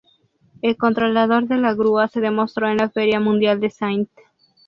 El 0.63 0.77
controlador 0.77 1.45
de 1.47 1.57
la 1.57 1.75
grúa 1.75 2.07
se 2.07 2.21
demostró 2.21 2.67
en 2.67 2.77
la 2.77 2.89
Feria 2.89 3.19
Mundial 3.19 3.59
de 3.59 3.67
St. 3.67 4.09